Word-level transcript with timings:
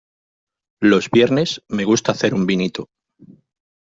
Los 0.81 1.11
viernes 1.11 1.61
me 1.67 1.83
gusta 1.83 2.11
hacer 2.13 2.33
un 2.33 2.47
vinito. 2.47 2.89